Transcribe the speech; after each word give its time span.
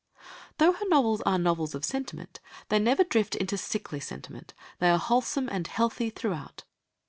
Though 0.57 0.71
her 0.71 0.87
novels 0.87 1.21
are 1.27 1.37
novels 1.37 1.75
of 1.75 1.85
sentiment, 1.85 2.39
they 2.69 2.79
never 2.79 3.03
drift 3.03 3.35
into 3.35 3.55
sickly 3.55 3.99
sentiment, 3.99 4.55
they 4.79 4.89
are 4.89 4.97
wholesome 4.97 5.47
and 5.47 5.67
healthy 5.67 6.09
throughout. 6.09 6.63